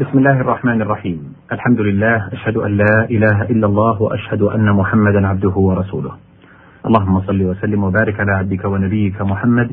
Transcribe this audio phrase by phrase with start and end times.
[0.00, 5.26] بسم الله الرحمن الرحيم الحمد لله أشهد أن لا إله إلا الله وأشهد أن محمدا
[5.28, 6.12] عبده ورسوله
[6.86, 9.70] اللهم صل وسلم وبارك على عبدك ونبيك محمد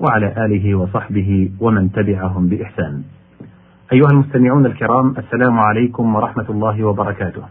[0.00, 3.02] وعلى آله وصحبه ومن تبعهم بإحسان
[3.92, 7.42] أيها المستمعون الكرام السلام عليكم ورحمة الله وبركاته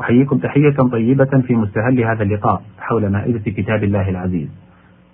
[0.00, 4.48] أحييكم تحية طيبة في مستهل هذا اللقاء حول مائدة كتاب الله العزيز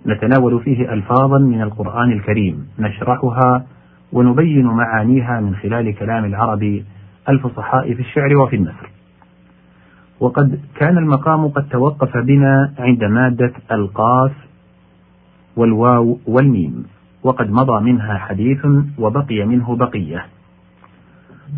[0.05, 3.65] نتناول فيه ألفاظا من القرآن الكريم نشرحها
[4.13, 6.83] ونبين معانيها من خلال كلام العرب
[7.29, 8.89] الفصحاء في الشعر وفي النثر.
[10.19, 14.31] وقد كان المقام قد توقف بنا عند مادة القاف
[15.55, 16.85] والواو والميم
[17.23, 18.65] وقد مضى منها حديث
[18.99, 20.25] وبقي منه بقية.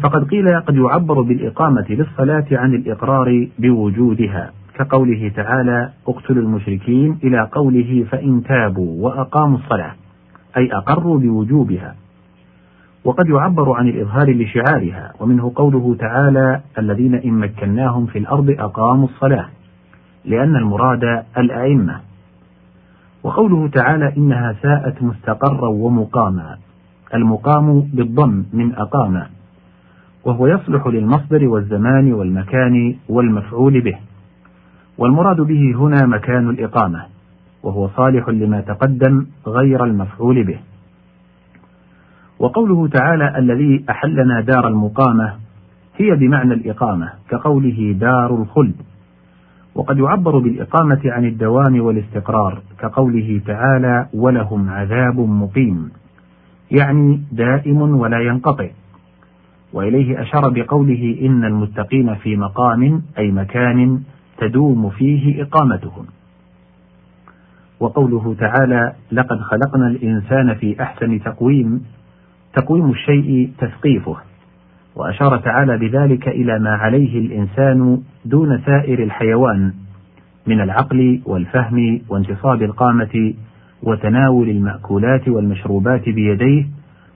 [0.03, 8.05] فقد قيل قد يعبر بالإقامة للصلاة عن الإقرار بوجودها كقوله تعالى اقتلوا المشركين إلى قوله
[8.11, 9.91] فإن تابوا وأقاموا الصلاة
[10.57, 11.95] أي أقروا بوجوبها.
[13.03, 19.45] وقد يعبر عن الإظهار لشعارها ومنه قوله تعالى الذين إن مكناهم في الأرض أقاموا الصلاة
[20.25, 21.99] لأن المراد الأئمة.
[23.23, 26.57] وقوله تعالى إنها ساءت مستقرا ومقاما
[27.13, 29.23] المقام بالضم من أقام
[30.25, 33.97] وهو يصلح للمصدر والزمان والمكان والمفعول به.
[34.97, 37.05] والمراد به هنا مكان الإقامة
[37.63, 40.59] وهو صالح لما تقدم غير المفعول به.
[42.39, 45.33] وقوله تعالى الذي أحلنا دار المقامة
[45.97, 48.75] هي بمعنى الإقامة كقوله دار الخلد.
[49.75, 55.91] وقد يعبر بالإقامة عن الدوام والاستقرار كقوله تعالى ولهم عذاب مقيم
[56.71, 58.67] يعني دائم ولا ينقطع.
[59.73, 64.01] وإليه أشار بقوله إن المتقين في مقام أي مكان
[64.37, 66.05] تدوم فيه إقامتهم.
[67.79, 71.85] وقوله تعالى لقد خلقنا الإنسان في أحسن تقويم
[72.53, 74.17] تقويم الشيء تثقيفه
[74.95, 79.73] وأشار تعالى بذلك إلى ما عليه الإنسان دون سائر الحيوان
[80.47, 83.33] من العقل والفهم وانتصاب القامة
[83.83, 86.65] وتناول المأكولات والمشروبات بيديه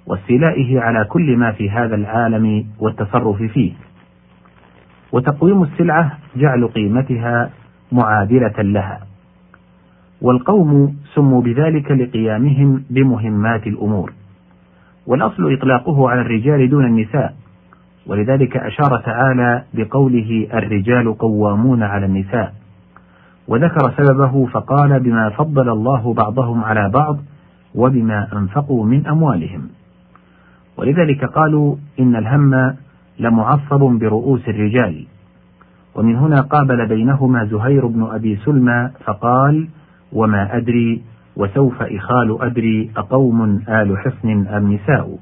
[0.07, 3.71] واستيلائه على كل ما في هذا العالم والتصرف فيه.
[5.11, 7.49] وتقويم السلعة جعل قيمتها
[7.91, 8.99] معادلة لها.
[10.21, 14.13] والقوم سموا بذلك لقيامهم بمهمات الأمور.
[15.07, 17.33] والأصل إطلاقه على الرجال دون النساء.
[18.07, 22.53] ولذلك أشار تعالى بقوله الرجال قوامون على النساء.
[23.47, 27.17] وذكر سببه فقال بما فضل الله بعضهم على بعض
[27.75, 29.69] وبما أنفقوا من أموالهم.
[30.77, 32.75] ولذلك قالوا إن الهم
[33.19, 35.05] لمعصب برؤوس الرجال.
[35.95, 39.67] ومن هنا قابل بينهما زهير بن أبي سلمى فقال
[40.13, 41.01] وما أدري
[41.37, 45.17] وسوف إخال أدري أقوم آل حصن أم نساء.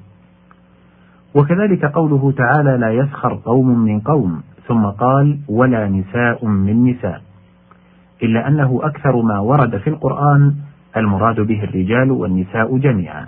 [1.35, 7.21] وكذلك قوله تعالى لا يسخر قوم من قوم ثم قال ولا نساء من نساء.
[8.23, 10.55] إلا أنه أكثر ما ورد في القرآن
[10.97, 13.25] المراد به الرجال والنساء جميعا.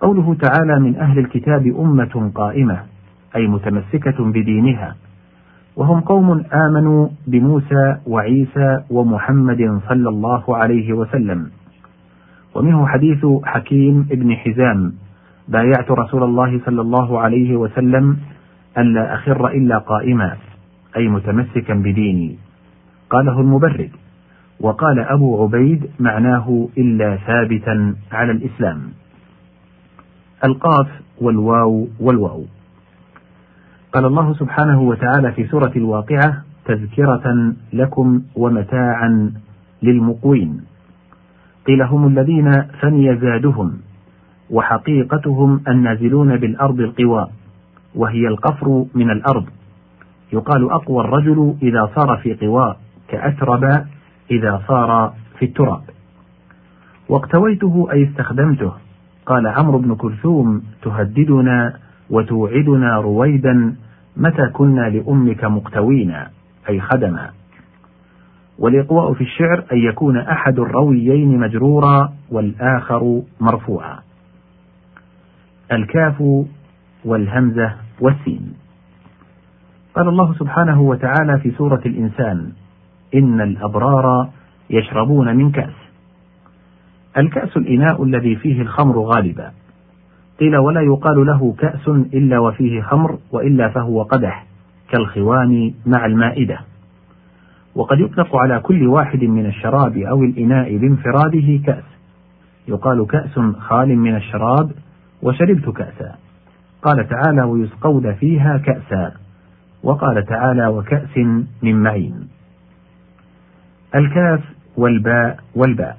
[0.00, 2.80] قوله تعالى من أهل الكتاب أمة قائمة
[3.36, 4.96] أي متمسكة بدينها.
[5.76, 11.50] وهم قوم آمنوا بموسى وعيسى ومحمد صلى الله عليه وسلم.
[12.54, 14.92] ومنه حديث حكيم بن حزام
[15.48, 18.16] بايعت رسول الله صلى الله عليه وسلم
[18.78, 20.36] ألا أخر إلا قائما
[20.96, 22.36] أي متمسكا بديني.
[23.10, 23.90] قاله المبرد
[24.60, 28.80] وقال أبو عبيد معناه إلا ثابتا على الإسلام.
[30.44, 30.88] القاف
[31.20, 32.44] والواو والواو.
[33.92, 39.32] قال الله سبحانه وتعالى في سورة الواقعة تذكرة لكم ومتاعا
[39.82, 40.60] للمقوين.
[41.66, 43.72] قيل هم الذين فني زادهم
[44.50, 47.28] وحقيقتهم النازلون بالأرض القوى
[47.94, 49.44] وهي القفر من الأرض.
[50.32, 52.76] يقال أقوى الرجل إذا صار في قوى
[53.08, 53.64] كأترب
[54.30, 55.82] إذا صار في التراب.
[57.08, 58.72] واقتويته أي استخدمته؟
[59.26, 61.74] قال عمرو بن كلثوم تهددنا
[62.10, 63.74] وتوعدنا رويدا
[64.16, 66.30] متى كنا لأمك مقتوينا
[66.68, 67.30] أي خدما؟
[68.58, 73.98] والإقواء في الشعر أن يكون أحد الرويين مجرورا والآخر مرفوعا.
[75.72, 76.44] الكاف
[77.04, 78.54] والهمزة والسين.
[79.94, 82.52] قال الله سبحانه وتعالى في سورة الإنسان
[83.14, 84.28] إن الأبرار
[84.70, 85.74] يشربون من كأس.
[87.18, 89.52] الكأس الإناء الذي فيه الخمر غالبا.
[90.40, 94.46] قيل ولا يقال له كأس إلا وفيه خمر وإلا فهو قدح
[94.88, 96.58] كالخوان مع المائدة.
[97.74, 101.84] وقد يطلق على كل واحد من الشراب أو الإناء بانفراده كأس.
[102.68, 104.70] يقال كأس خال من الشراب
[105.22, 106.14] وشربت كأسا.
[106.82, 109.12] قال تعالى ويسقون فيها كأسا.
[109.82, 111.16] وقال تعالى وكأس
[111.62, 112.28] من معين.
[113.94, 114.40] الكاف
[114.76, 115.98] والباء والباء.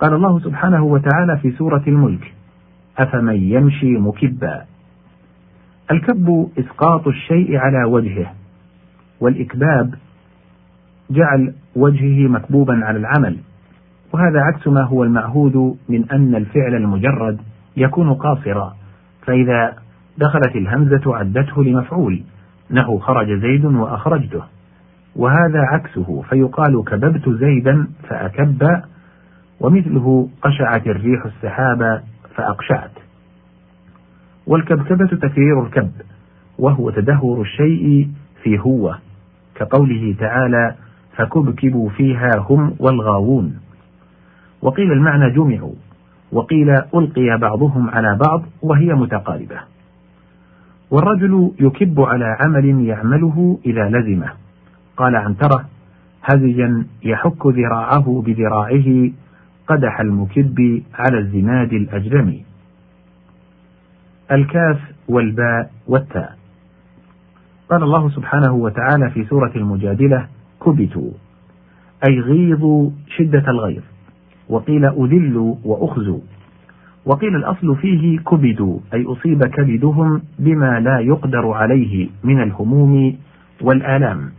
[0.00, 2.34] قال الله سبحانه وتعالى في سورة الملك
[2.98, 4.64] أفمن يمشي مكبا.
[5.90, 8.32] الكب إسقاط الشيء على وجهه
[9.20, 9.94] والإكباب
[11.10, 13.36] جعل وجهه مكبوبا على العمل.
[14.12, 17.40] وهذا عكس ما هو المعهود من أن الفعل المجرد
[17.76, 18.76] يكون قاصرا.
[19.26, 19.76] فإذا
[20.18, 22.22] دخلت الهمزة عدته لمفعول
[22.70, 24.42] نحو خرج زيد وأخرجته.
[25.16, 28.82] وهذا عكسه فيقال كببت زيدا فأكب
[29.60, 32.02] ومثله قشعت الريح السحاب
[32.34, 32.90] فأقشعت.
[34.46, 35.90] والكبكبة تكرير الكب
[36.58, 38.08] وهو تدهور الشيء
[38.42, 38.94] في هو
[39.54, 40.74] كقوله تعالى
[41.16, 43.58] فكبكبوا فيها هم والغاوون
[44.62, 45.74] وقيل المعنى جمعوا
[46.32, 49.60] وقيل ألقي بعضهم على بعض وهي متقاربة.
[50.90, 54.32] والرجل يكب على عمل يعمله إذا لزمه.
[54.96, 55.64] قال عنترة
[56.24, 59.10] هزجا يحك ذراعه بذراعه
[59.68, 62.40] قدح المكب على الزناد الأجرم
[64.32, 66.38] الكاف والباء والتاء.
[67.70, 70.26] قال الله سبحانه وتعالى في سورة المجادلة
[70.64, 71.10] كبتوا
[72.08, 73.82] أي غيظوا شدة الغيظ
[74.48, 76.20] وقيل أذلوا وأخزوا
[77.06, 83.16] وقيل الأصل فيه كبدوا أي أصيب كبدهم بما لا يقدر عليه من الهموم
[83.60, 84.30] والآلام.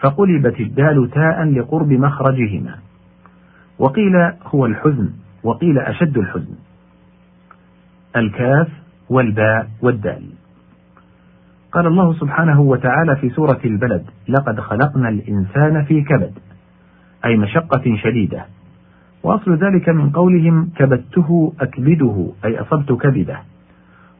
[0.00, 2.74] فقلبت الدال تاء لقرب مخرجهما.
[3.80, 5.10] وقيل هو الحزن
[5.44, 6.54] وقيل أشد الحزن.
[8.16, 8.68] الكاف
[9.08, 10.22] والباء والدال.
[11.72, 16.32] قال الله سبحانه وتعالى في سورة البلد لقد خلقنا الإنسان في كبد
[17.24, 18.44] أي مشقة شديدة.
[19.22, 23.40] وأصل ذلك من قولهم كبدته أكبده أي أصبت كبده.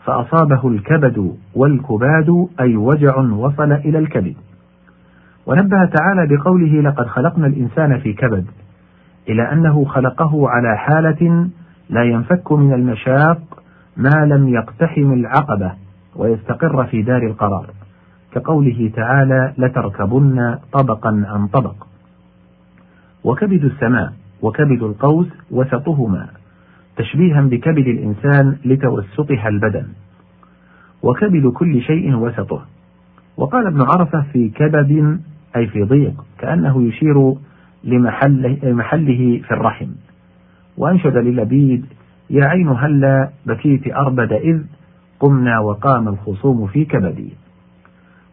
[0.04, 4.36] فأصابه الكبد والكباد أي وجع وصل إلى الكبد.
[5.46, 8.46] ونبه تعالى بقوله لقد خلقنا الإنسان في كبد
[9.28, 11.48] إلى أنه خلقه على حالة
[11.90, 13.62] لا ينفك من المشاق
[13.96, 15.72] ما لم يقتحم العقبة
[16.16, 17.66] ويستقر في دار القرار.
[18.32, 21.74] كقوله تعالى لتركبن طبقا عن طبق
[23.24, 24.12] وكبد السماء
[24.42, 26.28] وكبد القوس وسطهما
[26.96, 29.86] تشبيها بكبد الإنسان لتوسطها البدن.
[31.02, 32.62] وكبد كل شيء وسطه.
[33.36, 35.20] وقال ابن عرفة في كبد
[35.56, 37.34] أي في ضيق كأنه يشير
[37.84, 39.88] لمحله محله في الرحم.
[40.76, 41.86] وأنشد للبيد
[42.30, 44.62] يا عين هلا بكيت أربد إذ
[45.20, 47.32] قمنا وقام الخصوم في كبدي.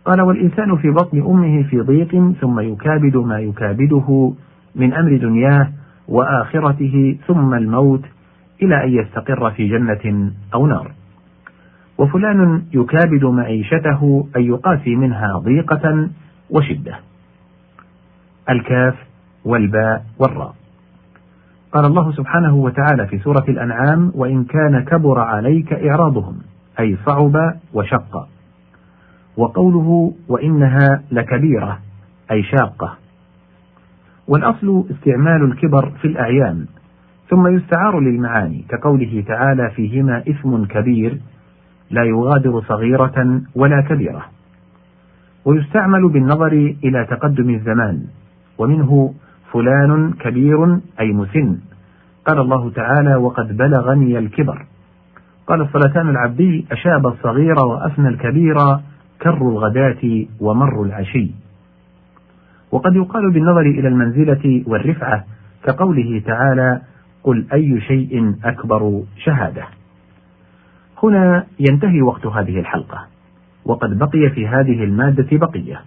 [0.05, 4.33] قال والإنسان في بطن أمه في ضيق ثم يكابد ما يكابده
[4.75, 5.69] من أمر دنياه
[6.07, 8.05] وآخرته ثم الموت
[8.61, 10.91] إلى أن يستقر في جنة أو نار.
[11.97, 16.09] وفلان يكابد معيشته أن يقاسي منها ضيقة
[16.49, 16.99] وشدة.
[18.49, 19.06] الكاف
[19.47, 20.55] والباء والراء.
[21.71, 26.37] قال الله سبحانه وتعالى في سورة الأنعام وإن كان كبر عليك إعراضهم
[26.79, 28.27] أي صعب وشق.
[29.37, 31.79] وقوله وإنها لكبيرة
[32.31, 32.97] أي شاقة.
[34.27, 36.65] والأصل استعمال الكبر في الأعيان
[37.29, 41.17] ثم يستعار للمعاني كقوله تعالى فيهما إثم كبير
[41.91, 44.25] لا يغادر صغيرة ولا كبيرة.
[45.45, 48.03] ويستعمل بالنظر إلى تقدم الزمان
[48.57, 49.13] ومنه
[49.51, 51.57] فلان كبير أي مسن.
[52.25, 54.65] قال الله تعالى وقد بلغني الكبر.
[55.47, 58.55] قال الصلتان العبدي أشاب الصغير وأفنى الكبير
[59.21, 61.31] كر الغداة ومر العشي.
[62.71, 65.23] وقد يقال بالنظر إلى المنزلة والرفعة
[65.63, 66.81] كقوله تعالى
[67.23, 69.63] قل أي شيء أكبر شهادة.
[71.03, 73.05] هنا ينتهي وقت هذه الحلقة
[73.65, 75.81] وقد بقي في هذه المادة بقية.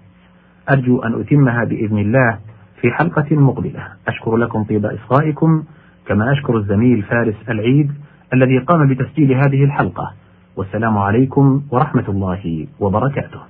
[0.70, 2.38] أرجو أن أتمها بإذن الله.
[2.80, 3.88] في حلقة مقبلة.
[4.08, 5.64] أشكر لكم طيب إصغائكم
[6.06, 7.92] كما أشكر الزميل فارس العيد
[8.34, 10.12] الذي قام بتسجيل هذه الحلقة.
[10.56, 13.49] والسلام عليكم ورحمة الله وبركاته.